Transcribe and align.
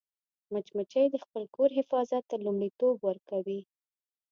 مچمچۍ 0.53 1.05
د 1.11 1.15
خپل 1.23 1.43
کور 1.55 1.69
حفاظت 1.79 2.23
ته 2.29 2.35
لومړیتوب 2.45 2.95
ورکوي 3.07 3.59